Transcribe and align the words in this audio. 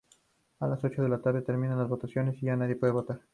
A 0.61 0.65
las 0.67 0.83
ocho 0.83 1.03
de 1.03 1.09
la 1.09 1.21
tarde 1.21 1.43
terminan 1.43 1.77
las 1.77 1.87
votaciones 1.87 2.41
y 2.41 2.47
ya 2.47 2.55
nadie 2.55 2.75
puede 2.75 2.91
votar. 2.91 3.21